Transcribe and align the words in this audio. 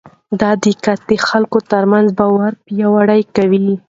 دا 0.41 0.49
دقت 0.65 0.99
د 1.09 1.11
خلکو 1.27 1.57
ترمنځ 1.71 2.07
باور 2.19 2.51
پیاوړی 2.65 3.21
کوي. 3.35 3.71